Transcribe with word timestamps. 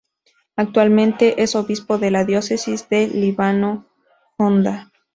Actualmente 0.55 1.43
es 1.43 1.55
obispo 1.55 1.99
de 1.99 2.09
la 2.09 2.25
Diócesis 2.25 2.89
de 2.89 3.05
Líbano-Honda. 3.07 4.89